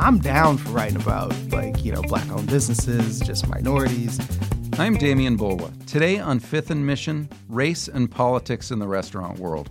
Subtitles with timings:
[0.00, 4.20] I'm down for writing about like, you know, black owned businesses, just minorities.
[4.78, 5.72] I'm Demian Bulwa.
[5.86, 9.70] Today on Fifth and Mission Race and Politics in the Restaurant World.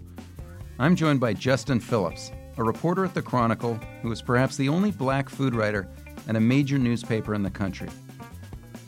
[0.80, 4.92] I'm joined by Justin Phillips, a reporter at The Chronicle who is perhaps the only
[4.92, 5.88] black food writer
[6.28, 7.88] at a major newspaper in the country.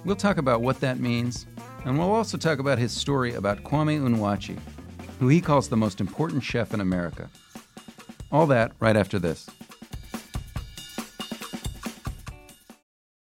[0.03, 1.45] We'll talk about what that means,
[1.85, 4.59] and we'll also talk about his story about Kwame Onwuachi,
[5.21, 7.29] who he calls the most important chef in America.
[8.29, 9.49] All that right after this.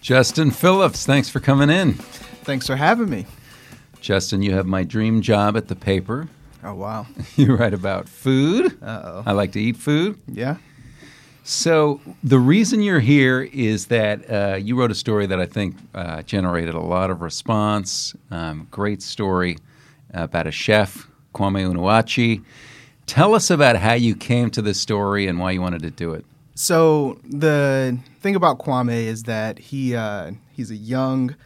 [0.00, 1.94] Justin Phillips, thanks for coming in.
[1.94, 3.26] Thanks for having me.
[4.00, 6.28] Justin, you have my dream job at the paper.
[6.64, 7.06] Oh, wow.
[7.36, 8.76] You write about food.
[8.82, 9.22] Uh-oh.
[9.26, 10.18] I like to eat food.
[10.26, 10.56] Yeah.
[11.44, 15.76] So the reason you're here is that uh, you wrote a story that I think
[15.94, 18.14] uh, generated a lot of response.
[18.30, 19.56] Um, great story
[20.12, 22.42] about a chef, Kwame Onwuachi.
[23.06, 26.12] Tell us about how you came to this story and why you wanted to do
[26.12, 26.24] it.
[26.58, 31.36] So the thing about Kwame is that he uh, he's a young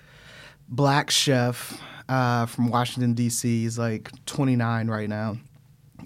[0.70, 1.78] black chef
[2.08, 3.64] uh, from Washington D.C.
[3.64, 5.36] He's like 29 right now,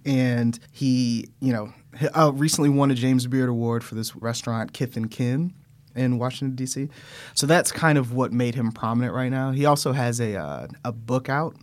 [0.05, 1.73] and he you know
[2.17, 5.55] uh, recently won a James Beard Award for this restaurant Kith and Kin
[5.95, 6.89] in Washington D.C.
[7.35, 9.53] So that's kind of what made him prominent right now.
[9.53, 11.55] He also has a uh, a book out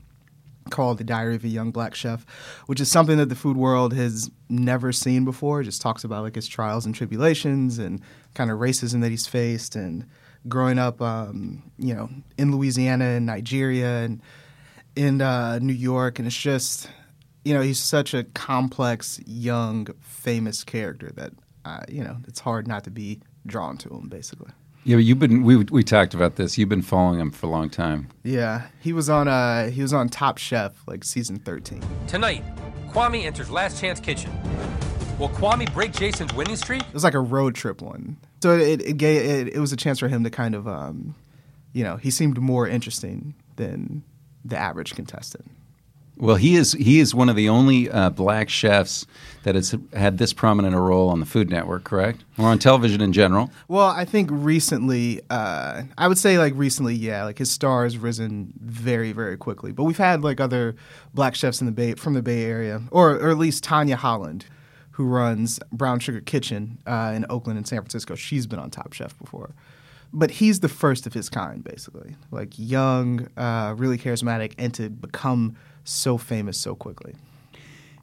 [0.73, 2.25] called The Diary of a Young Black Chef,
[2.65, 5.61] which is something that the food world has never seen before.
[5.61, 8.01] It just talks about like his trials and tribulations and
[8.33, 10.05] kind of racism that he's faced and
[10.49, 14.21] growing up, um, you know, in Louisiana and Nigeria and
[14.95, 16.19] in uh, New York.
[16.19, 16.89] And it's just,
[17.45, 22.67] you know, he's such a complex, young, famous character that, uh, you know, it's hard
[22.67, 24.51] not to be drawn to him, basically.
[24.85, 26.57] Yeah, but you've been we we talked about this.
[26.57, 28.09] You've been following him for a long time.
[28.23, 31.81] Yeah, he was on uh he was on Top Chef like season 13.
[32.07, 32.43] Tonight,
[32.89, 34.31] Kwame enters Last Chance Kitchen.
[35.19, 36.81] Will Kwame break Jason's winning streak?
[36.81, 38.17] It was like a road trip one.
[38.41, 41.15] So it it gave it, it was a chance for him to kind of um
[41.71, 44.03] you know, he seemed more interesting than
[44.45, 45.49] the average contestant.
[46.15, 49.05] Well, he is he is one of the only uh, black chefs
[49.43, 52.23] that has had this prominent a role on the Food Network, correct?
[52.37, 53.51] Or on television in general.
[53.67, 57.97] Well, I think recently, uh, I would say like recently, yeah, like his star has
[57.97, 59.71] risen very, very quickly.
[59.71, 60.75] But we've had like other
[61.13, 64.45] black chefs in the Bay from the Bay Area, or or at least Tanya Holland,
[64.91, 68.13] who runs Brown Sugar Kitchen uh, in Oakland and San Francisco.
[68.13, 69.55] She's been on Top Chef before.
[70.15, 72.15] But he's the first of his kind, basically.
[72.29, 77.15] Like young, uh, really charismatic, and to become so famous so quickly.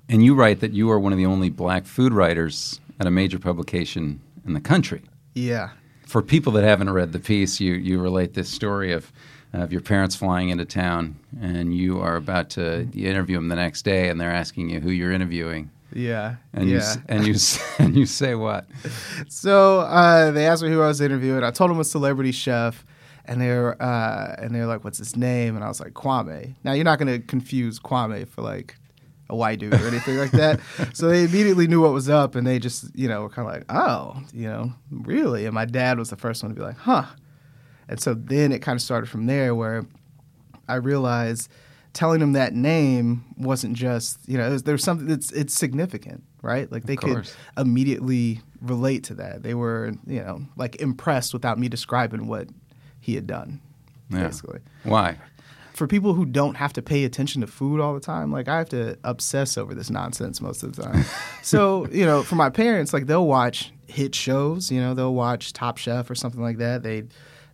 [0.08, 3.10] And you write that you are one of the only black food writers at a
[3.10, 5.02] major publication in the country.
[5.34, 5.70] Yeah.
[6.06, 9.12] For people that haven't read the piece, you, you relate this story of,
[9.52, 13.82] of your parents flying into town, and you are about to interview them the next
[13.82, 15.70] day, and they're asking you who you're interviewing.
[15.92, 16.36] Yeah.
[16.52, 16.94] And yeah.
[16.94, 17.34] you and you
[17.78, 18.66] and you say what?
[19.28, 21.44] So uh, they asked me who I was interviewing.
[21.44, 22.84] I told them a celebrity chef,
[23.30, 26.72] and they're uh, and they're like, "What's his name?" And I was like, "Kwame." Now
[26.72, 28.76] you're not going to confuse Kwame for like
[29.30, 30.58] a white dude or anything like that.
[30.94, 33.54] So they immediately knew what was up, and they just you know were kind of
[33.54, 36.76] like, "Oh, you know, really?" And my dad was the first one to be like,
[36.76, 37.04] "Huh."
[37.88, 39.84] And so then it kind of started from there, where
[40.68, 41.48] I realized
[41.92, 45.54] telling them that name wasn't just you know it was, there was something that's it's
[45.54, 51.32] significant right like they could immediately relate to that they were you know like impressed
[51.32, 52.46] without me describing what
[53.00, 53.60] he had done
[54.10, 54.24] Yeah.
[54.26, 55.16] basically Why?
[55.72, 58.58] for people who don't have to pay attention to food all the time like i
[58.58, 61.04] have to obsess over this nonsense most of the time
[61.42, 65.52] so you know for my parents like they'll watch hit shows you know they'll watch
[65.52, 67.04] top chef or something like that they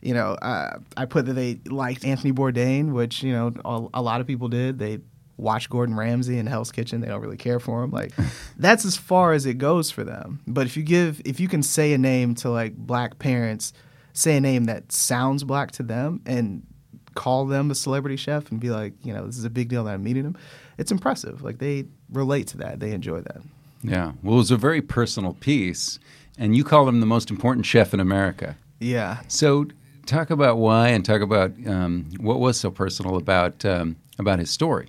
[0.03, 4.03] you know uh, i put that they liked anthony bourdain which you know a, a
[4.03, 4.99] lot of people did they
[5.39, 7.03] watch Gordon Ramsay in Hell's Kitchen.
[7.03, 7.91] They don't really care for him.
[7.91, 8.13] Like
[8.57, 10.41] that's as far as it goes for them.
[10.47, 13.75] But if you give if you can say a name to like black parents,
[14.17, 16.67] say a name that sounds black to them and
[17.15, 19.85] call them a celebrity chef and be like, you know, this is a big deal
[19.85, 20.37] that I'm meeting them.
[20.79, 21.43] It's impressive.
[21.43, 22.81] Like they relate to that.
[22.81, 23.43] They enjoy that.
[23.83, 24.13] Yeah.
[24.23, 25.99] Well, it was a very personal piece,
[26.39, 28.57] and you call him the most important chef in America.
[28.81, 29.21] Yeah.
[29.29, 29.67] So,
[30.07, 34.51] talk about why, and talk about um, what was so personal about um, about his
[34.51, 34.89] story.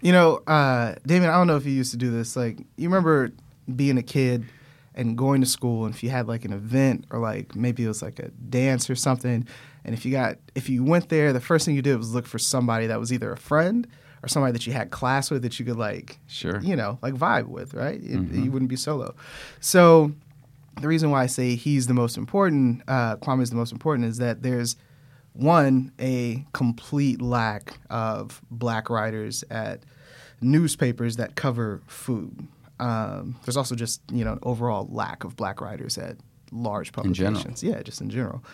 [0.00, 2.36] You know, uh, David, I don't know if you used to do this.
[2.36, 3.32] Like, you remember
[3.74, 4.44] being a kid
[4.94, 7.88] and going to school, and if you had like an event or like maybe it
[7.88, 9.46] was like a dance or something,
[9.84, 12.26] and if you got if you went there, the first thing you did was look
[12.26, 13.86] for somebody that was either a friend
[14.22, 16.60] or somebody that you had class with that you could like, Sure.
[16.60, 18.00] you know, like vibe with, right?
[18.00, 19.16] It, You wouldn't be solo.
[19.60, 20.12] So
[20.80, 24.06] the reason why I say he's the most important, uh, Kwame is the most important,
[24.08, 24.76] is that there's
[25.32, 29.80] one a complete lack of black writers at
[30.40, 32.46] newspapers that cover food.
[32.80, 36.16] Um, there's also just you know an overall lack of black writers at
[36.50, 37.62] large In publications.
[37.62, 38.44] Yeah, just in general.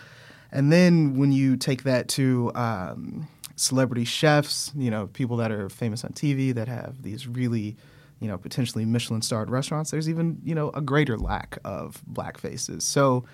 [0.51, 5.69] And then when you take that to um, celebrity chefs, you know, people that are
[5.69, 7.77] famous on TV that have these really,
[8.19, 12.39] you know, potentially Michelin starred restaurants, there's even, you know, a greater lack of black
[12.39, 12.83] faces.
[12.83, 13.25] So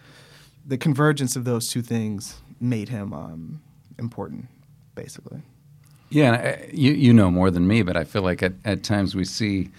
[0.65, 3.61] the convergence of those two things made him um,
[3.99, 4.47] important,
[4.95, 5.41] basically.
[6.09, 9.15] Yeah, I, you you know more than me, but I feel like at, at times
[9.15, 9.69] we see,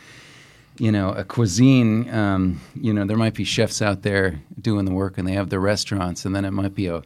[0.79, 2.09] you know, a cuisine.
[2.13, 5.51] Um, you know, there might be chefs out there doing the work, and they have
[5.51, 7.03] the restaurants, and then it might be a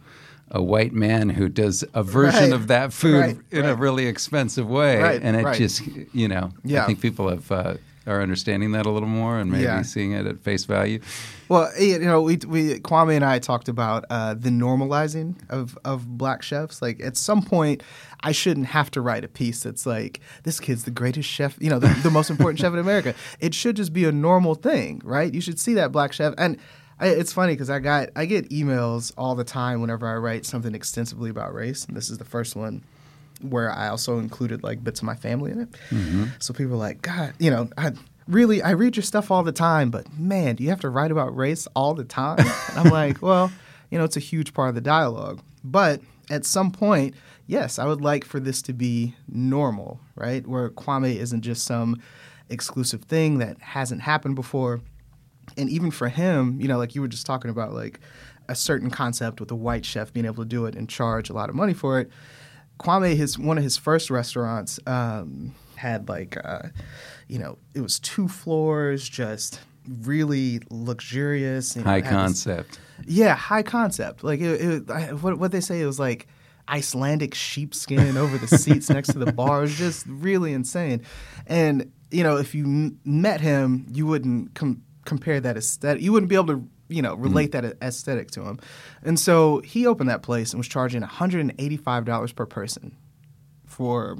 [0.52, 2.52] a white man who does a version Right.
[2.52, 5.56] of that food Right, in a really expensive way, Right, and it right.
[5.56, 5.82] just
[6.12, 7.50] you know, I think people have.
[7.52, 7.74] Uh,
[8.06, 9.82] are understanding that a little more and maybe Yeah.
[9.82, 11.00] seeing it at face value.
[11.48, 16.06] Well, you know, we, we Kwame and I talked about uh, the normalizing of of
[16.16, 16.80] black chefs.
[16.80, 17.82] Like at some point,
[18.22, 21.68] I shouldn't have to write a piece that's like, "This kid's the greatest chef," you
[21.68, 23.14] know, the, the most important chef in America.
[23.40, 25.32] It should just be a normal thing, right?
[25.32, 26.56] You should see that black chef, and
[27.00, 30.46] I, it's funny because I got I get emails all the time whenever I write
[30.46, 32.82] something extensively about race, and this is the first one
[33.42, 35.70] where I also included like bits of my family in it.
[35.90, 36.24] Mm-hmm.
[36.38, 37.92] So people are like, God, you know, I
[38.28, 41.10] really I read your stuff all the time, but man, do you have to write
[41.10, 42.38] about race all the time?
[42.38, 43.50] And I'm like, well,
[43.90, 45.40] you know, it's a huge part of the dialogue.
[45.64, 46.00] But
[46.30, 47.14] at some point,
[47.46, 50.46] yes, I would like for this to be normal, right?
[50.46, 52.00] Where Kwame isn't just some
[52.48, 54.80] exclusive thing that hasn't happened before
[55.56, 58.00] and even for him, you know, like you were just talking about, like
[58.48, 61.32] a certain concept with a white chef being able to do it and charge a
[61.32, 62.10] lot of money for it.
[62.80, 66.68] Kwame, his one of his first restaurants um, had like, uh,
[67.28, 69.60] you know, it was two floors, just
[70.02, 71.76] really luxurious.
[71.76, 72.78] you know, High had this- concept.
[73.06, 74.24] yeah, high concept.
[74.24, 76.26] Like it, it, I, what what they say it was like
[76.68, 79.58] Icelandic sheepskin over the seats next to the bar.
[79.58, 81.02] It was just really insane.
[81.46, 86.02] And you know, if you m- met him, you wouldn't com- compare that aesthetic.
[86.02, 87.66] You wouldn't be able to you know relate mm-hmm.
[87.66, 88.58] that aesthetic to him.
[89.02, 92.32] And so he opened that place and was charging one hundred and eighty five dollars
[92.32, 92.96] per person
[93.66, 94.18] for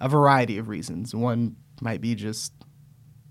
[0.00, 1.14] a variety of reasons.
[1.14, 2.52] One might be just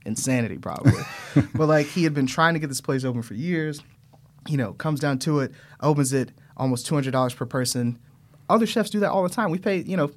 [0.05, 1.01] insanity, probably.
[1.55, 3.81] but like he had been trying to get this place open for years.
[4.47, 5.51] You know, comes down to it,
[5.81, 7.99] opens it almost two hundred dollars per person.
[8.49, 9.51] Other chefs do that all the time.
[9.51, 10.11] We pay, you know,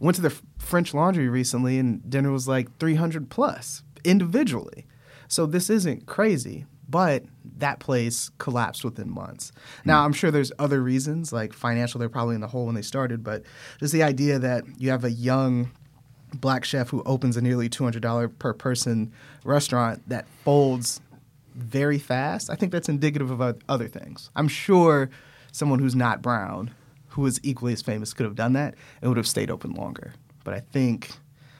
[0.00, 4.86] went to the French Laundry recently, and dinner was like three hundred plus individually.
[5.28, 7.24] So this isn't crazy, but
[7.58, 9.50] that place collapsed within months.
[9.84, 10.06] Now hmm.
[10.06, 11.98] I'm sure there's other reasons, like financial.
[11.98, 13.42] They're probably in the hole when they started, but
[13.80, 15.72] just the idea that you have a young
[16.34, 19.12] black chef who opens a nearly $200 per person
[19.44, 21.00] restaurant that folds
[21.54, 24.30] very fast, I think that's indicative of other things.
[24.36, 25.10] I'm sure
[25.50, 26.74] someone who's not brown,
[27.08, 30.12] who is equally as famous, could have done that and would have stayed open longer.
[30.44, 31.10] But I think,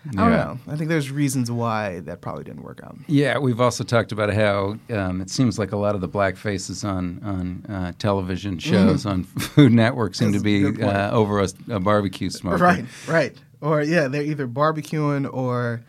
[0.09, 0.59] I don't know.
[0.67, 2.97] I think there's reasons why that probably didn't work out.
[3.07, 6.37] Yeah, we've also talked about how um, it seems like a lot of the black
[6.37, 10.33] faces on on uh, television shows on Food Network seem Mm-hmm.
[10.33, 12.57] That's to be uh, over a, a barbecue smoker.
[12.63, 13.37] Right, right.
[13.61, 15.83] Or yeah, they're either barbecuing or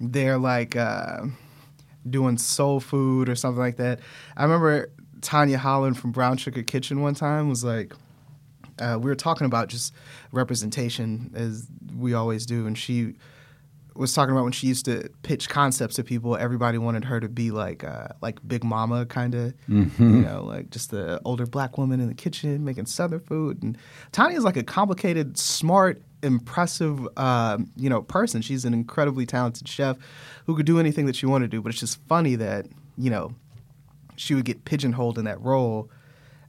[0.00, 1.22] they're like uh,
[2.08, 4.00] doing soul food or something like that.
[4.36, 7.94] I remember Tanya Holland from Brown Sugar Kitchen one time was like,
[8.78, 9.94] uh, we were talking about just
[10.32, 13.14] representation as we always do, and she
[13.94, 16.36] was talking about when she used to pitch concepts to people.
[16.36, 19.54] Everybody wanted her to be like uh, like Big Mama kind of,
[19.98, 23.62] you know, like just the older black woman in the kitchen making southern food.
[23.62, 23.76] And
[24.12, 28.42] Tanya is like a complicated, smart, impressive, um, you know, person.
[28.42, 29.96] She's an incredibly talented chef
[30.46, 31.62] who could do anything that she wanted to do.
[31.62, 33.34] But it's just funny that you know
[34.16, 35.90] she would get pigeonholed in that role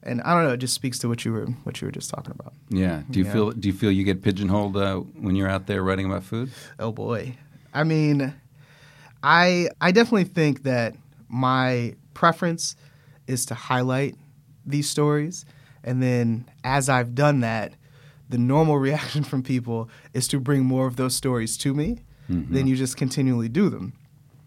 [0.03, 0.53] and I don't know.
[0.53, 2.53] It just speaks to what you were what you were just talking about.
[2.69, 3.03] Yeah.
[3.10, 6.05] Do you feel do you feel you get pigeonholed uh, when you're out there writing
[6.05, 6.51] about food?
[6.79, 7.38] Oh boy.
[7.74, 8.33] I mean,
[9.24, 10.95] I I definitely think that
[11.29, 12.75] my preference
[13.27, 14.15] is to highlight
[14.65, 15.45] these stories
[15.83, 17.74] and then as I've done that,
[18.29, 22.00] the normal reaction from people is to bring more of those stories to me.
[22.29, 23.93] Then you just continually do them.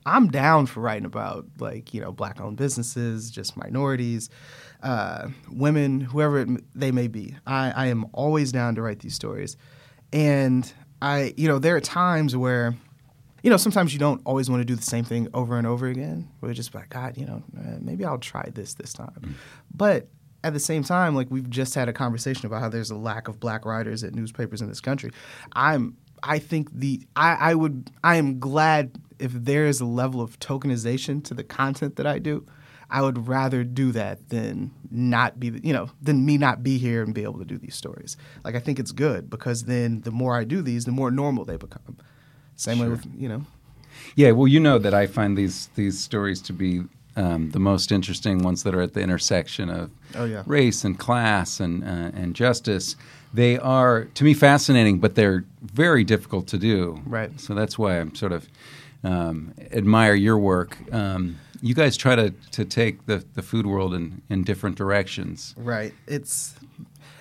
[0.06, 4.28] I'm down for writing about like you know black owned businesses, just minorities,
[4.82, 7.34] uh, women, whoever it, they may be.
[7.46, 9.56] I, I am always down to write these stories,
[10.12, 10.70] and
[11.02, 12.74] I you know there are times where
[13.42, 15.86] you know sometimes you don't always want to do the same thing over and over
[15.86, 16.28] again.
[16.40, 19.36] Where you're just like God, you know uh, maybe I'll try this this time,
[19.74, 20.08] but
[20.44, 23.26] at the same time, like we've just had a conversation about how there's a lack
[23.26, 25.10] of black writers at newspapers in this country.
[25.54, 30.20] I'm I think the I, I would I am glad if there is a level
[30.20, 32.46] of tokenization to the content that I do.
[32.90, 37.02] I would rather do that than not be you know than me not be here
[37.02, 38.16] and be able to do these stories.
[38.44, 41.44] Like I think it's good because then the more I do these, the more normal
[41.44, 41.96] they become.
[42.56, 43.44] Same way with you know
[44.14, 46.82] Yeah, well, you know that I find these these stories to be
[47.16, 50.42] um, the most interesting ones that are at the intersection of Oh, yeah.
[50.46, 52.94] race and class and uh, and justice.
[53.34, 57.02] They are to me fascinating, but they're very difficult to do.
[57.04, 57.38] Right.
[57.40, 58.48] So that's why I'm sort of
[59.02, 60.78] um, admire your work.
[60.92, 65.54] Um, you guys try to, to take the, the food world in, in different directions.
[65.56, 65.92] Right.
[66.06, 66.54] It's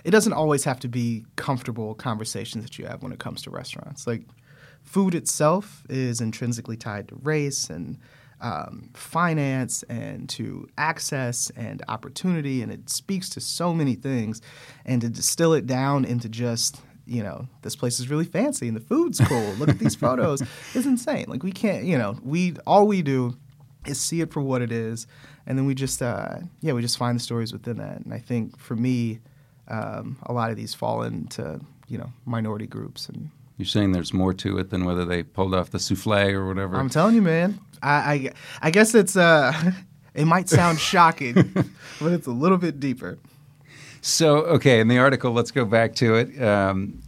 [0.03, 3.49] it doesn't always have to be comfortable conversations that you have when it comes to
[3.49, 4.05] restaurants.
[4.05, 4.21] Like
[4.83, 7.97] food itself is intrinsically tied to race and
[8.39, 14.41] um, finance and to access and opportunity, and it speaks to so many things.
[14.85, 18.77] And to distill it down into just you know this place is really fancy and
[18.77, 19.53] the food's cool.
[19.53, 20.43] Look at these photos.
[20.75, 21.25] It's insane.
[21.27, 23.35] Like we can't you know we all we do
[23.87, 25.07] is see it for what it is,
[25.45, 27.99] and then we just uh, yeah we just find the stories within that.
[27.99, 29.19] And I think for me,
[29.67, 34.13] um, a lot of these fall into you know minority groups, and You're saying there's
[34.13, 36.77] more to it than whether they pulled off the souffle or whatever.
[36.77, 39.53] I'm telling you, man, I I, I guess it's uh
[40.13, 41.33] it might sound shocking,
[41.99, 43.17] but it's a little bit deeper.
[44.01, 46.39] So, okay, in the article, let's go back to it.
[46.39, 47.01] Um,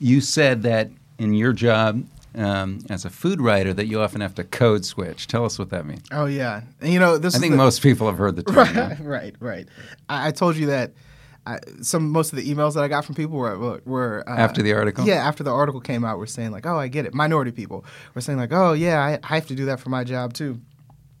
[0.00, 2.04] you said that in your job
[2.34, 5.26] um, as a food writer that you often have to code switch.
[5.26, 6.02] Tell us what that means.
[6.12, 7.34] Oh yeah, and you know this.
[7.34, 8.56] I think the- most people have heard the term.
[8.74, 8.88] yeah.
[8.88, 9.68] Right, right, right.
[10.08, 10.92] I, I told you that
[11.46, 14.34] I, some most of the emails that I got from people were were, were uh,
[14.36, 15.06] After the article?
[15.06, 17.84] Yeah, after the article came out, were saying like, "Oh, I get it." Minority people
[18.14, 20.60] were saying like, "Oh, yeah, I, I have to do that for my job too."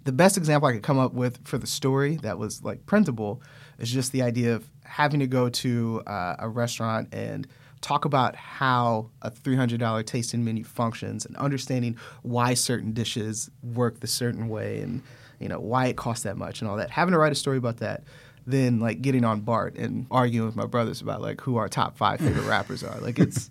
[0.04, 3.42] The best example I could come up with for the story that was like printable
[3.78, 7.46] is just the idea of having to go to uh, a restaurant and
[7.84, 14.06] talk about how a $300 tasting menu functions and understanding why certain dishes work the
[14.06, 15.02] certain way and
[15.38, 16.90] you know why it costs that much and all that.
[16.90, 18.02] Having to write a story about that
[18.46, 21.96] then like getting on bart and arguing with my brothers about like who our top
[21.96, 22.98] five favorite rappers are.
[23.00, 23.50] Like it's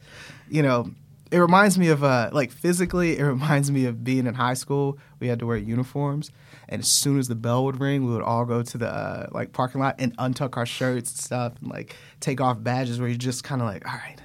[0.49, 0.89] you know
[1.31, 4.97] it reminds me of uh, like physically it reminds me of being in high school.
[5.19, 6.31] We had to wear uniforms
[6.69, 9.27] and as soon as the bell would ring we would all go to the uh,
[9.31, 13.09] like parking lot and untuck our shirts and stuff and like take off badges where
[13.09, 14.17] you're just kind of like all right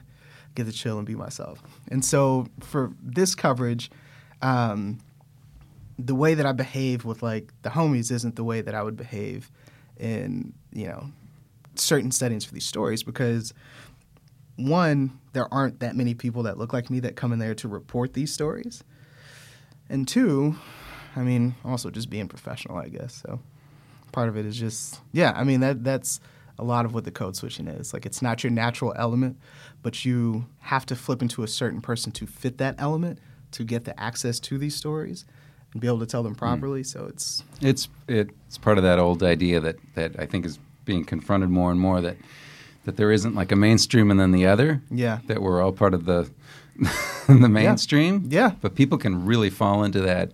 [0.55, 3.91] get to chill and be myself and so for this coverage
[4.43, 4.99] um,
[5.99, 8.97] the way that i behave with like the homies isn't the way that i would
[8.97, 9.51] behave
[9.99, 11.11] in you know
[11.75, 13.53] certain settings for these stories because
[14.59, 17.69] one, there aren't that many people that look like me that come in there to
[17.69, 18.83] report these stories.
[19.89, 20.57] And two,
[21.15, 23.23] I mean, also just being professional, I guess.
[23.25, 23.41] So
[24.11, 26.21] part of it is just yeah, I mean that that's
[26.59, 27.93] a lot of what the code switching is.
[27.93, 29.39] Like it's not your natural element,
[29.83, 33.19] but you have to flip into a certain person to fit that element
[33.53, 35.25] to get the access to these stories
[35.73, 36.39] and be able to tell them hmm.
[36.39, 36.83] properly.
[36.83, 41.05] So it's It's it's part of that old idea that, that I think is being
[41.05, 42.17] confronted more and more that
[42.85, 44.83] that there isn't like a mainstream and then the other.
[44.91, 45.19] Yeah.
[45.27, 46.31] That we're all part of the
[47.29, 48.27] the mainstream.
[48.29, 48.53] Yeah.
[48.61, 50.33] But people can really fall into that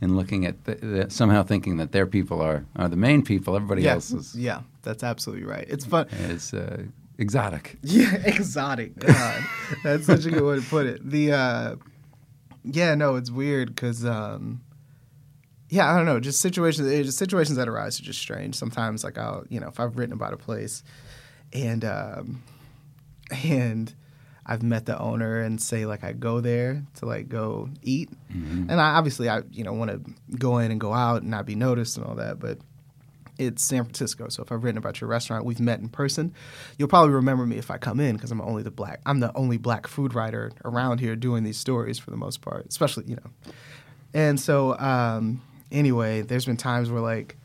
[0.00, 3.56] in looking at the, the, somehow thinking that their people are, are the main people.
[3.56, 5.66] Everybody yeah, else is yeah, that's absolutely right.
[5.68, 6.06] It's fun.
[6.30, 6.84] It's uh,
[7.18, 7.76] exotic.
[7.82, 8.98] Yeah, exotic.
[8.98, 9.42] God,
[9.84, 11.08] that's such a good way to put it.
[11.08, 11.76] The uh,
[12.64, 14.62] yeah, no, it's weird because um,
[15.68, 18.54] yeah, I don't know, just situations, eh, just situations that arise are just strange.
[18.54, 20.82] Sometimes, like I'll, you know, if I've written about a place
[21.52, 22.42] and um,
[23.44, 23.92] and
[24.46, 28.80] I've met the owner and say like I go there to like go eat, and
[28.80, 31.54] I obviously I you know want to go in and go out and not be
[31.56, 32.58] noticed and all that, but
[33.38, 34.28] it's San Francisco.
[34.28, 36.32] So if I've written about your restaurant, we've met in person,
[36.78, 39.00] you'll probably remember me if I come in because I'm only the black.
[39.06, 42.66] I'm the only black food writer around here doing these stories for the most part,
[42.66, 43.52] especially you know.
[44.14, 47.36] And so um, anyway, there's been times where like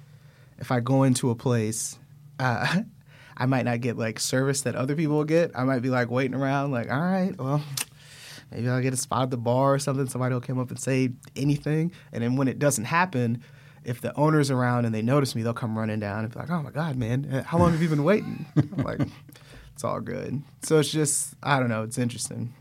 [0.62, 1.98] if I go into a place,
[2.40, 2.82] uh,
[3.38, 5.52] I might not get like service that other people get.
[5.56, 7.64] I might be like waiting around, like, all right, well,
[8.52, 10.08] maybe I'll get a spot at the bar or something.
[10.08, 13.44] Somebody will come up and say anything, and then when it doesn't happen,
[13.84, 16.50] if the owner's around and they notice me, they'll come running down and be like,
[16.50, 19.02] "Oh my god, man, how long have you been waiting?" I'm like,
[19.74, 20.42] it's all good.
[20.64, 22.54] So it's just, I don't know, it's interesting.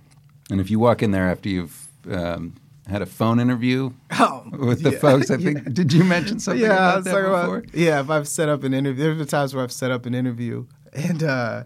[0.50, 2.54] And if you walk in there after you've um,
[2.88, 4.98] had a phone interview Oh, with the yeah.
[4.98, 7.56] folks, I think did you mention something yeah, about that before?
[7.58, 10.06] about- yeah, if I've set up an interview, there's been times where I've set up
[10.06, 11.64] an interview and uh,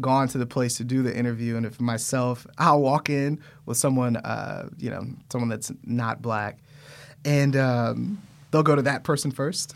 [0.00, 3.76] gone to the place to do the interview, and if myself, I'll walk in with
[3.76, 6.58] someone, uh, you know, someone that's not black,
[7.24, 8.20] and um,
[8.54, 9.74] they'll go to that person first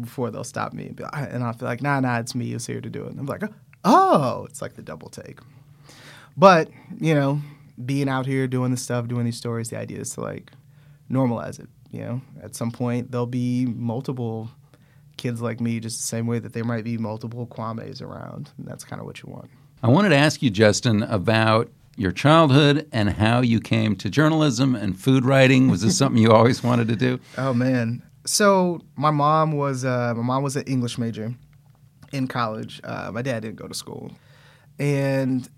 [0.00, 2.80] before they'll stop me, and, be I'll feel like, nah, nah, it's me who's here
[2.80, 3.10] to do it.
[3.10, 3.42] And I'm like,
[3.84, 5.40] oh, it's like the double take.
[6.36, 7.40] But you know,
[7.84, 10.52] being out here doing this stuff, doing these stories, the idea is to like
[11.10, 11.68] normalize it.
[11.90, 14.48] You know, at some point there'll be multiple
[15.16, 18.68] kids like me, just the same way that there might be multiple Kwames around, and
[18.68, 19.50] that's kind of what you want.
[19.82, 24.74] I wanted to ask you, Justin, about your childhood and how you came to journalism
[24.74, 25.68] and food writing.
[25.68, 27.18] Was this something you always wanted to do?
[27.36, 28.02] Oh man.
[28.24, 31.34] So my mom was uh, my mom was an English major
[32.12, 32.80] in college.
[32.84, 34.12] Uh, my dad didn't go to school,
[34.78, 35.48] and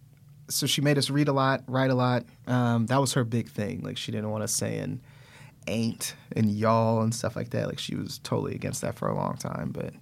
[0.48, 2.24] so she made us read a lot, write a lot.
[2.46, 3.82] Um, that was her big thing.
[3.82, 5.00] Like she didn't want us saying
[5.66, 7.68] ain't and y'all and stuff like that.
[7.68, 9.94] Like she was totally against that for a long time, but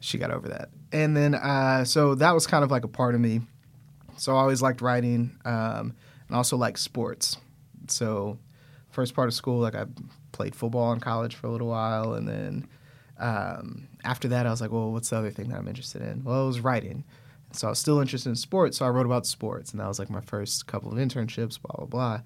[0.00, 0.70] she got over that.
[0.92, 3.42] And then uh, so that was kind of like a part of me.
[4.16, 5.94] So I always liked writing um,
[6.28, 7.38] and also liked sports.
[7.88, 8.38] So
[8.90, 9.86] first part of school, like I
[10.40, 12.66] played football in college for a little while, and then
[13.18, 16.24] um, after that, I was like, well, what's the other thing that I'm interested in?
[16.24, 17.04] Well, it was writing.
[17.52, 19.98] So I was still interested in sports, so I wrote about sports, and that was
[19.98, 22.20] like my first couple of internships, blah blah blah.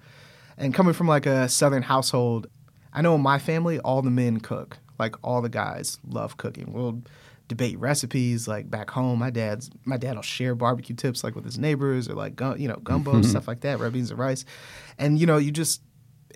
[0.57, 2.47] And coming from like a southern household,
[2.93, 6.71] I know in my family all the men cook, like all the guys love cooking.
[6.71, 7.01] We'll
[7.49, 8.47] debate recipes.
[8.47, 12.07] Like back home, my dad's my dad will share barbecue tips like with his neighbors
[12.07, 14.45] or like you know gumbo stuff like that, red beans and rice,
[14.97, 15.81] and you know you just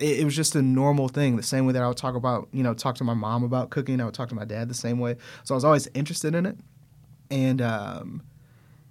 [0.00, 1.36] it, it was just a normal thing.
[1.36, 3.70] The same way that I would talk about you know talk to my mom about
[3.70, 5.16] cooking, I would talk to my dad the same way.
[5.44, 6.56] So I was always interested in it,
[7.30, 8.22] and um,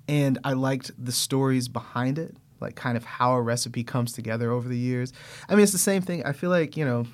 [0.08, 4.52] and I liked the stories behind it, like kind of how a recipe comes together
[4.52, 5.12] over the years.
[5.50, 6.24] I mean, it's the same thing.
[6.26, 7.06] I feel like you know,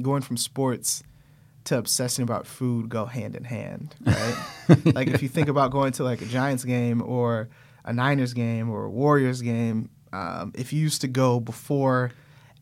[0.00, 1.02] going from sports
[1.64, 4.94] to obsessing about food go hand in hand, right?
[4.94, 7.48] like if you think about going to like a Giants game or
[7.84, 12.12] a Niners game or a Warriors game, um, if you used to go before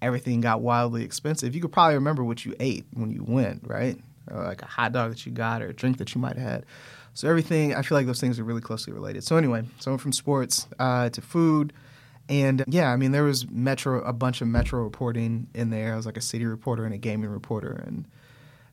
[0.01, 3.99] everything got wildly expensive, you could probably remember what you ate when you went, right?
[4.31, 6.49] Or like a hot dog that you got or a drink that you might have
[6.49, 6.67] had.
[7.15, 9.25] So everything, I feel like those things are really closely related.
[9.25, 11.73] So anyway, so I went from sports uh, to food,
[12.29, 15.95] and yeah, I mean there was metro, a bunch of metro reporting in there.
[15.95, 18.07] I was like a city reporter and a gaming reporter, and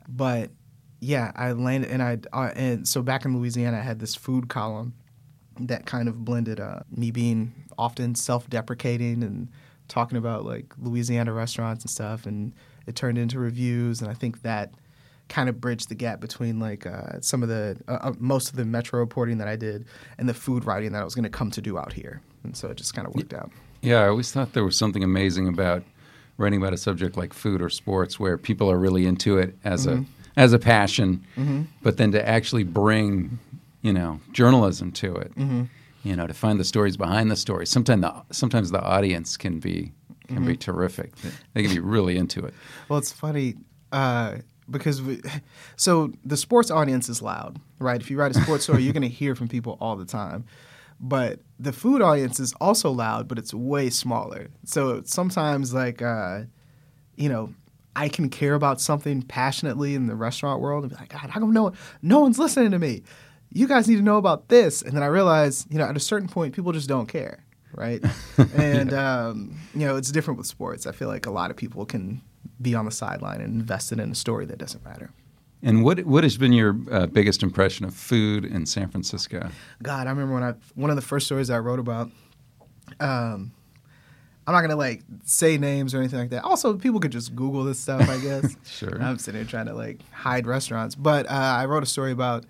[0.08, 0.52] but
[1.00, 4.50] yeah, I landed and I uh, and so back in Louisiana, I had this food
[4.50, 4.94] column
[5.60, 9.50] that kind of blended uh, me being often self-deprecating and
[9.88, 12.54] talking about like Louisiana restaurants and stuff, and
[12.88, 14.74] it turned into reviews, and I think that
[15.28, 18.58] kind of bridged the gap between like uh, some of the uh, uh, most of
[18.58, 19.86] the metro reporting that I did
[20.18, 22.56] and the food writing that I was going to come to do out here, and
[22.56, 23.52] so it just kind of worked out.
[23.82, 25.84] Yeah, I always thought there was something amazing about
[26.38, 29.86] writing about a subject like food or sports where people are really into it as
[29.88, 30.06] a
[30.38, 31.24] as a passion,
[31.82, 33.40] but then to actually bring,
[33.82, 35.32] you know, journalism to it.
[36.06, 37.70] You know, to find the stories behind the stories.
[37.70, 39.92] Sometimes the sometimes the audience can be
[40.28, 41.14] can be terrific.
[41.54, 42.54] They can be really into it.
[42.88, 43.56] Well, it's funny
[43.92, 44.38] uh,
[44.70, 45.22] because we,
[45.76, 48.00] so the sports audience is loud, right?
[48.00, 50.46] If you write a sports story, you're going to hear from people all the time.
[51.00, 54.48] But the food audience is also loud, but it's way smaller.
[54.64, 56.44] So sometimes, like, uh,
[57.18, 57.54] you know,
[57.96, 61.40] I can care about something passionately in the restaurant world and be like, God, how
[61.40, 63.04] come no one, no one's listening to me?
[63.56, 64.82] You guys need to know about this.
[64.82, 68.04] And then I realize, you know, at a certain point, people just don't care, right?
[68.56, 70.86] and um, you know, it's different with sports.
[70.86, 72.22] I feel like a lot of people can
[72.62, 75.10] be on the sideline and invested in a story that doesn't matter.
[75.64, 79.50] And what what has been your uh, biggest impression of food in San Francisco?
[79.82, 82.12] God, I remember when I one of the first stories I wrote about.
[83.00, 83.54] Um,
[84.46, 86.44] I'm not gonna like say names or anything like that.
[86.44, 88.56] Also, people could just Google this stuff, I guess.
[88.66, 89.02] Sure.
[89.02, 92.46] I'm sitting here trying to like hide restaurants, but uh, I wrote a story about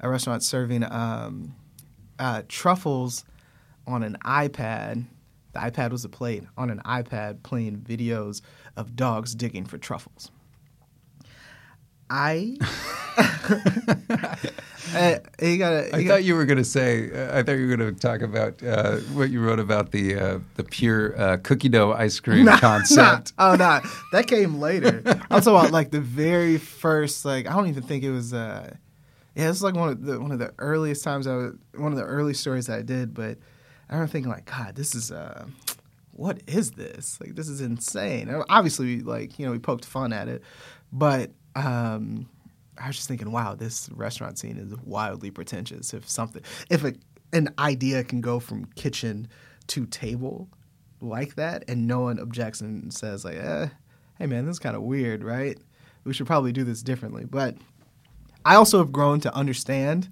[0.00, 1.54] a restaurant serving um,
[2.18, 3.24] uh, truffles
[3.86, 5.06] on an iPad.
[5.52, 8.40] The iPad was a plate on an iPad playing videos
[8.76, 10.30] of dogs digging for truffles.
[12.08, 12.56] I,
[14.94, 15.94] Uh, you gotta.
[15.94, 17.10] I you thought you were going to say.
[17.10, 20.16] Uh, I thought you were going to talk about uh, what you wrote about the
[20.16, 23.32] uh, the pure uh, cookie dough ice cream concept.
[23.38, 23.80] Nah, oh, no,
[24.12, 25.02] that came later.
[25.30, 27.24] I'm talking about like the very first.
[27.24, 28.32] Like I don't even think it was.
[28.32, 28.74] Uh,
[29.34, 31.98] Yeah, it's like one of the one of the earliest times I was one of
[31.98, 33.38] the early stories that I did, but
[33.88, 35.46] I remember thinking like, God, this is uh,
[36.12, 37.18] what is this?
[37.20, 38.28] Like, this is insane.
[38.28, 40.42] And obviously, like you know, we poked fun at it,
[40.92, 42.28] but um,
[42.78, 45.94] I was just thinking, wow, this restaurant scene is wildly pretentious.
[45.94, 46.94] If something, if a,
[47.32, 49.28] an idea can go from kitchen
[49.68, 50.48] to table
[51.00, 53.68] like that, and no one objects and says like, eh,
[54.18, 55.58] hey man, this is kind of weird, right?
[56.04, 57.56] We should probably do this differently, but
[58.44, 60.08] I also have grown to understand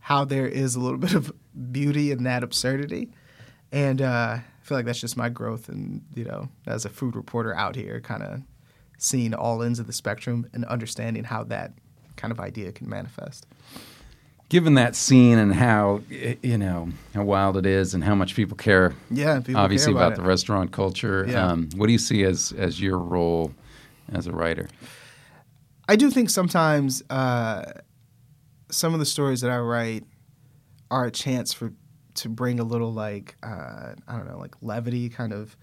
[0.00, 1.32] how there is a little bit of
[1.72, 3.10] beauty in that absurdity.
[3.72, 7.14] And uh, I feel like that's just my growth and, you know, as a food
[7.16, 8.42] reporter out here, kind of
[8.98, 11.72] seeing all ends of the spectrum and understanding how that
[12.16, 13.46] kind of idea can manifest.
[14.48, 16.02] Given that scene and how
[16.42, 20.08] you know how wild it is and how much people care, yeah, people obviously about,
[20.08, 21.24] about the restaurant culture.
[21.28, 21.46] Yeah.
[21.46, 23.52] Um, what do you see as as your role
[24.12, 24.68] as a writer?
[25.90, 27.64] I do think sometimes uh,
[28.70, 30.04] some of the stories that I write
[30.88, 31.72] are a chance for
[32.14, 35.56] to bring a little like uh, I don't know, like levity, kind of.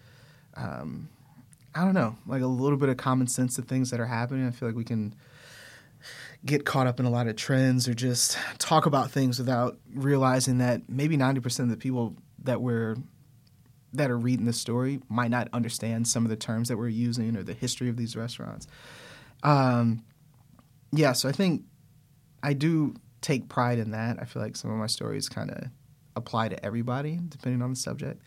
[0.55, 1.07] Um,
[1.73, 4.45] I don't know, like a little bit of common sense to things that are happening.
[4.45, 5.15] I feel like we can
[6.45, 10.57] get caught up in a lot of trends or just talk about things without realizing
[10.57, 12.97] that maybe 90% of the people that we're
[13.93, 17.37] that are reading the story might not understand some of the terms that we're using
[17.37, 18.67] or the history of these restaurants.
[19.41, 20.03] Um,
[20.91, 21.63] yeah, so I think
[22.43, 24.17] I do take pride in that.
[24.21, 25.67] I feel like some of my stories kind of
[26.15, 28.21] apply to everybody depending on the subject.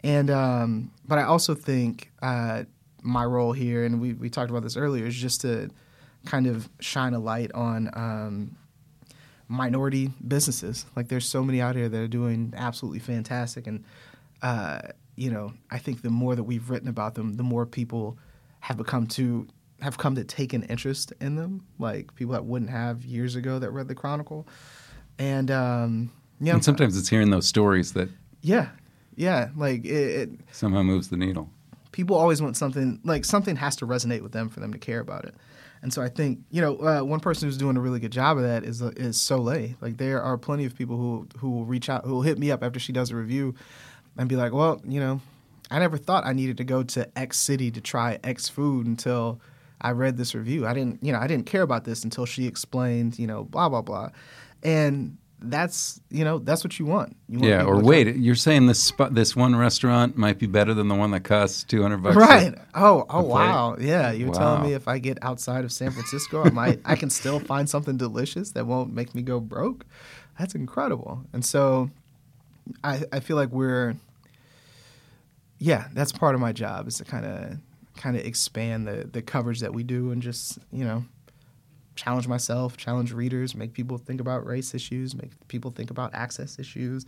[0.00, 2.64] And um, but I also think uh,
[3.02, 5.70] my role here, and we we talked about this earlier, is just to
[6.26, 8.56] kind of shine a light on um,
[9.48, 10.86] minority businesses.
[10.94, 13.84] Like there's so many out here that are doing absolutely fantastic, and
[14.42, 14.80] uh,
[15.16, 18.18] you know I think the more that we've written about them, the more people
[18.60, 19.46] have become to
[19.82, 21.66] have come to take an interest in them.
[21.78, 24.46] Like people that wouldn't have years ago that read the Chronicle,
[25.18, 26.10] and um,
[26.40, 28.08] yeah, And sometimes it's hearing those stories that
[28.42, 28.68] yeah,
[29.16, 31.50] yeah, like it, it somehow moves the needle.
[31.92, 35.00] people always want something like something has to resonate with them for them to care
[35.00, 35.34] about it.
[35.82, 38.38] And so I think you know uh, one person who's doing a really good job
[38.38, 39.74] of that is uh, is Soleil.
[39.80, 42.50] Like there are plenty of people who who will reach out, who will hit me
[42.50, 43.54] up after she does a review,
[44.16, 45.20] and be like, well, you know,
[45.70, 49.40] I never thought I needed to go to X city to try X food until
[49.80, 50.66] I read this review.
[50.66, 53.68] I didn't, you know, I didn't care about this until she explained, you know, blah
[53.68, 54.10] blah blah,
[54.62, 57.16] and that's you know that's what you want.
[57.28, 60.46] You want Yeah, or come- wait, you're saying this spot, this one restaurant might be
[60.46, 62.16] better than the one that costs two hundred bucks.
[62.16, 62.54] Right.
[62.74, 63.30] Oh, oh a plate?
[63.32, 63.76] wow.
[63.78, 67.10] Yeah, you're telling me if I get outside of San Francisco, I might I can
[67.10, 69.84] still find something delicious that won't make me go broke.
[70.38, 71.24] That's incredible.
[71.32, 71.90] And so
[72.82, 73.94] I I feel like we're
[75.58, 77.58] yeah, that's part of my job is to kind of
[77.96, 81.04] kind of expand the the coverage that we do and just, you know,
[81.94, 86.58] challenge myself, challenge readers, make people think about race issues, make people think about access
[86.58, 87.06] issues,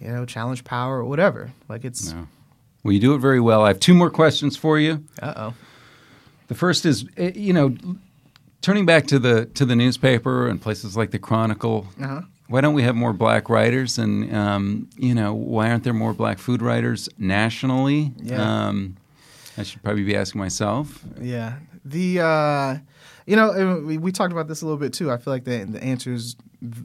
[0.00, 1.52] you know, challenge power or whatever.
[1.68, 2.28] Like it's No.
[2.84, 3.62] Well, you do it very well.
[3.62, 5.04] I have two more questions for you.
[5.20, 5.54] uh-oh.
[6.46, 7.74] The first is, eh, you know,
[8.62, 11.88] turning back to the to the newspaper and places like the Chronicle.
[12.00, 12.22] Uh-huh.
[12.48, 13.98] Why don't we have more black writers?
[13.98, 18.12] And um, you know, why aren't there more black food writers nationally?
[18.18, 18.68] Yeah.
[18.68, 18.96] Um,
[19.58, 21.04] I should probably be asking myself.
[21.20, 21.56] Yeah.
[21.84, 22.78] The uh,
[23.26, 25.10] you know we, talked about this a little bit too.
[25.10, 26.36] I feel like the the answer is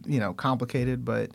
[0.05, 1.31] you know complicated, but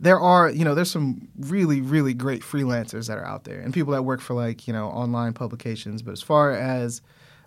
[0.00, 3.72] there are you know there's some really really great freelancers that are out there and
[3.72, 6.02] people that work for like you know online publications.
[6.02, 7.02] But as far as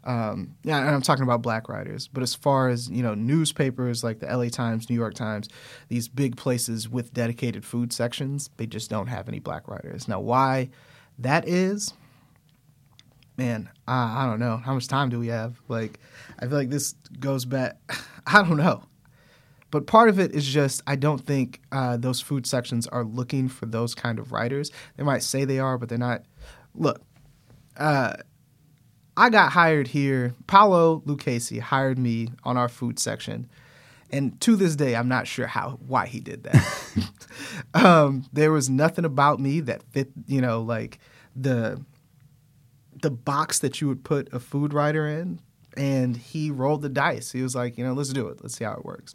[0.08, 4.06] um, yeah, and I'm talking about black writers, but as far as you know, newspapers
[4.06, 5.50] like the LA Times, New York Times,
[5.90, 10.08] these big places with dedicated food sections, they just don't have any black writers.
[10.08, 10.70] Now, why
[11.20, 11.94] that is,
[13.38, 14.58] man, I, I don't know.
[14.58, 15.62] How much time do we have?
[15.68, 16.00] Like,
[16.40, 17.78] I feel like this goes back.
[18.28, 18.84] I don't know.
[19.70, 23.50] But part of it is just I don't think uh, those food sections are looking
[23.50, 24.72] for those kind of writers.
[24.96, 26.24] They might say they are, but they're not.
[26.74, 27.02] Look,
[27.76, 28.14] uh,
[29.18, 30.34] I got hired here.
[30.48, 33.50] Paolo Lucchese hired me on our food section,
[34.10, 36.88] and to this day, I'm not sure how why he did that.
[37.74, 41.00] um, there was nothing about me that fit, you know, like
[41.36, 41.84] the
[43.02, 45.40] the box that you would put a food writer in.
[45.76, 47.32] And he rolled the dice.
[47.32, 48.40] He was like, you know, let's do it.
[48.42, 49.14] Let's see how it works.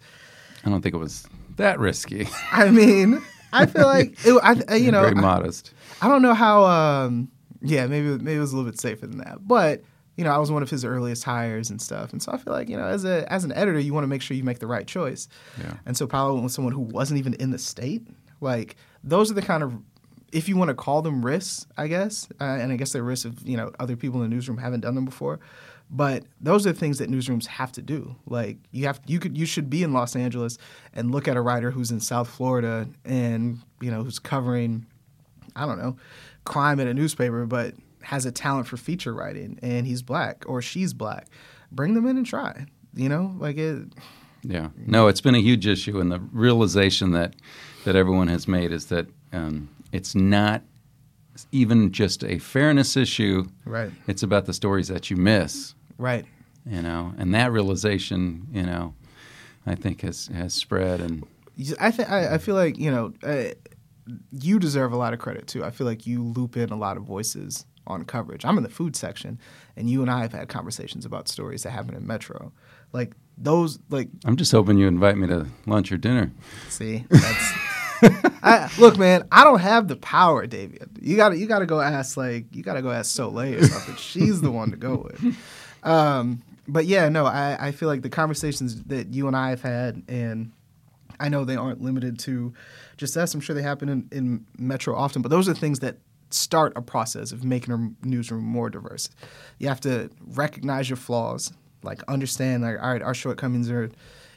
[0.64, 2.28] I don't think it was that risky.
[2.52, 3.20] I mean,
[3.52, 5.74] I feel like it, I, you know, very modest.
[6.00, 6.64] I don't know how.
[6.64, 9.82] Um, yeah, maybe maybe it was a little bit safer than that, but
[10.16, 12.52] you know, I was one of his earliest hires and stuff, and so I feel
[12.52, 14.58] like you know, as a as an editor, you want to make sure you make
[14.58, 15.28] the right choice.
[15.58, 15.74] Yeah.
[15.86, 18.06] And so Paolo went with someone who wasn't even in the state.
[18.40, 19.74] Like those are the kind of
[20.32, 23.26] if you want to call them risks, I guess, uh, and I guess they're risks
[23.26, 25.38] of you know other people in the newsroom haven't done them before,
[25.90, 28.16] But those are the things that newsrooms have to do.
[28.26, 30.58] Like you have you could you should be in Los Angeles
[30.94, 34.86] and look at a writer who's in South Florida and you know who's covering
[35.54, 35.96] I don't know
[36.44, 40.60] crime in a newspaper, but has a talent for feature writing and he's black or
[40.62, 41.28] she's black.
[41.70, 42.66] Bring them in and try.
[42.94, 43.88] You know, like it.
[44.42, 44.68] Yeah.
[44.76, 47.36] No, it's been a huge issue, and the realization that
[47.84, 50.62] that everyone has made is that um, it's not
[51.50, 53.44] even just a fairness issue.
[53.64, 53.90] Right.
[54.06, 55.74] It's about the stories that you miss.
[55.98, 56.24] Right.
[56.66, 58.94] You know, and that realization, you know,
[59.66, 61.26] I think has has spread and.
[61.78, 63.52] I think I, I feel like you know uh,
[64.30, 65.62] you deserve a lot of credit too.
[65.62, 68.44] I feel like you loop in a lot of voices on coverage.
[68.44, 69.38] I'm in the food section,
[69.76, 72.52] and you and I have had conversations about stories that happen in Metro.
[72.92, 76.32] Like those, like I'm just hoping you invite me to lunch or dinner.
[76.68, 77.52] see, that's.
[78.42, 80.90] I, look, man, I don't have the power, David.
[81.00, 83.60] You got to you got to go ask like you got to go ask Soleil
[83.60, 83.96] or something.
[83.96, 85.36] She's the one to go with.
[85.84, 89.62] Um, but yeah, no, I, I feel like the conversations that you and I have
[89.62, 90.52] had, and
[91.20, 92.52] I know they aren't limited to
[92.96, 93.34] just us.
[93.34, 95.98] I'm sure they happen in, in Metro often, but those are things that
[96.30, 99.08] start a process of making our newsroom more diverse.
[99.58, 101.52] You have to recognize your flaws,
[101.82, 103.90] like understand, like, all right, our shortcomings are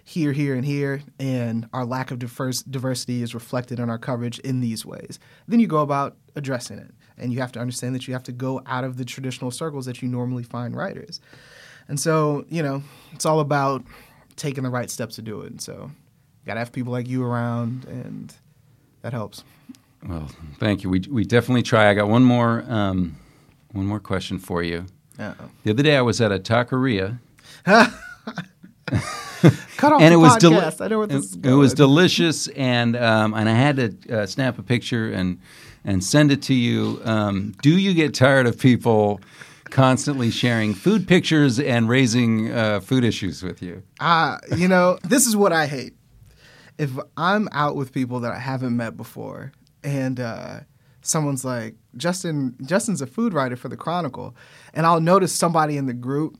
[0.07, 4.37] here, here, and here, and our lack of diverse, diversity is reflected in our coverage
[4.39, 5.19] in these ways.
[5.47, 8.31] Then you go about addressing it, and you have to understand that you have to
[8.31, 11.19] go out of the traditional circles that you normally find writers.
[11.87, 13.83] And so, you know, it's all about
[14.35, 15.49] taking the right steps to do it.
[15.51, 18.31] And so, you got to have people like you around, and
[19.01, 19.43] that helps.
[20.07, 20.91] Well, thank you.
[20.91, 21.89] We we definitely try.
[21.89, 23.17] I got one more um,
[23.71, 24.85] one more question for you.
[25.17, 25.49] Uh-oh.
[25.63, 27.19] The other day I was at a taqueria
[29.77, 31.73] Cut off and the it was deli- I know where this is it, it was
[31.73, 35.39] delicious, and um, and I had to uh, snap a picture and
[35.83, 37.01] and send it to you.
[37.03, 39.21] Um, do you get tired of people
[39.69, 43.83] constantly sharing food pictures and raising uh, food issues with you?
[43.99, 45.93] Ah, you know, this is what I hate.
[46.77, 49.51] If I'm out with people that I haven't met before,
[49.83, 50.59] and uh,
[51.01, 54.35] someone's like, "Justin, Justin's a food writer for the Chronicle,"
[54.73, 56.37] and I'll notice somebody in the group.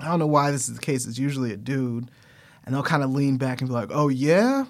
[0.00, 1.06] I don't know why this is the case.
[1.06, 2.10] It's usually a dude,
[2.64, 4.66] and they'll kind of lean back and be like, "Oh yeah."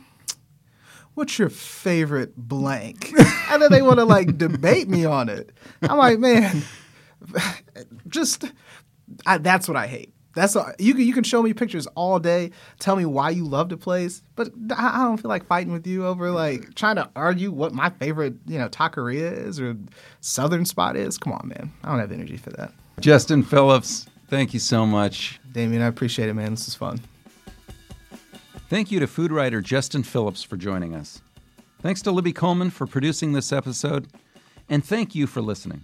[1.14, 3.12] What's your favorite blank?
[3.50, 5.50] and then they want to like debate me on it.
[5.82, 6.62] I'm like, man,
[8.08, 8.44] just
[9.26, 10.14] I, that's what I hate.
[10.34, 13.44] That's all, you can you can show me pictures all day, tell me why you
[13.44, 16.96] love the place, but I, I don't feel like fighting with you over like trying
[16.96, 19.76] to argue what my favorite you know taqueria is or
[20.20, 21.18] southern spot is.
[21.18, 22.72] Come on, man, I don't have energy for that.
[23.00, 25.40] Justin Phillips, thank you so much.
[25.50, 26.50] Demian, I appreciate it, man.
[26.50, 27.00] This is fun.
[28.68, 31.22] Thank you to food writer Justin Phillips for joining us.
[31.80, 34.08] Thanks to Libby Coleman for producing this episode,
[34.68, 35.82] and thank you for listening.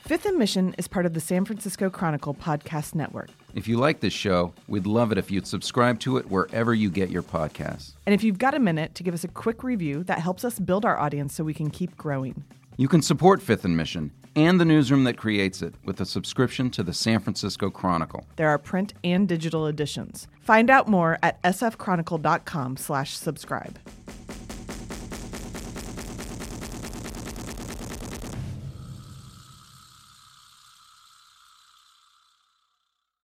[0.00, 3.30] Fifth and Mission is part of the San Francisco Chronicle podcast network.
[3.54, 6.90] If you like this show, we'd love it if you'd subscribe to it wherever you
[6.90, 7.92] get your podcasts.
[8.04, 10.58] And if you've got a minute to give us a quick review, that helps us
[10.58, 12.44] build our audience so we can keep growing.
[12.76, 16.70] You can support Fifth and Mission and the newsroom that creates it with a subscription
[16.70, 18.26] to the San Francisco Chronicle.
[18.36, 20.28] There are print and digital editions.
[20.40, 23.78] Find out more at sfchronicle.com slash subscribe.